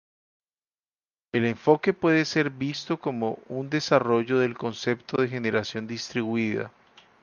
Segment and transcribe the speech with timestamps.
[1.31, 6.71] El enfoque puede ser visto como un desarrollo del concepto de generación distribuida.